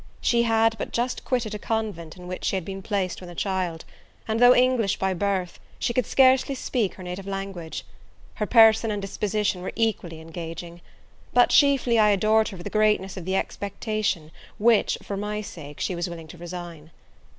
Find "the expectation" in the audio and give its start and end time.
13.25-14.31